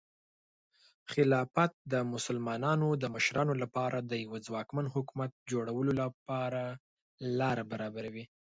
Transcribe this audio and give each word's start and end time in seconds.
خلافت 1.11 1.71
د 1.91 1.93
مسلمانانو 2.13 2.87
د 3.01 3.03
مشرانو 3.15 3.53
لپاره 3.63 3.97
د 4.11 4.11
یوه 4.25 4.37
ځواکمن 4.47 4.85
حکومت 4.95 5.31
جوړولو 5.51 5.91
لاره 7.39 7.63
برابروي. 7.71 8.25